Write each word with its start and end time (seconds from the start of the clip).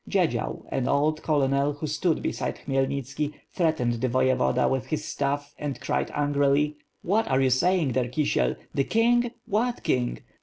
Dziedzial, 0.09 0.65
an 0.71 0.87
old 0.87 1.21
colonel, 1.21 1.73
who 1.73 1.85
stood 1.85 2.23
beside 2.23 2.55
Khmy 2.65 2.87
elnitski, 2.87 3.33
threatend 3.55 3.93
the 4.01 4.09
voyevoda 4.09 4.67
with 4.67 4.87
his 4.87 5.05
staff 5.05 5.53
and 5.59 5.79
cried 5.79 6.09
angrily: 6.15 6.75
"What 7.03 7.27
are 7.27 7.39
you 7.39 7.51
saying 7.51 7.91
there, 7.91 8.07
Kisiel? 8.09 8.55
The 8.73 8.85
king? 8.85 9.29
What 9.45 9.83
king? 9.83 10.17